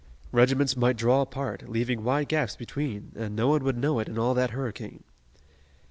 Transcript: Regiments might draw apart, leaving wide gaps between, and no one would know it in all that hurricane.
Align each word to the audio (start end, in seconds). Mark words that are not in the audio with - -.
Regiments 0.31 0.75
might 0.75 0.97
draw 0.97 1.21
apart, 1.21 1.69
leaving 1.69 2.03
wide 2.03 2.27
gaps 2.27 2.55
between, 2.55 3.11
and 3.15 3.35
no 3.35 3.49
one 3.49 3.63
would 3.63 3.77
know 3.77 3.99
it 3.99 4.09
in 4.09 4.17
all 4.17 4.33
that 4.33 4.49
hurricane. 4.49 5.03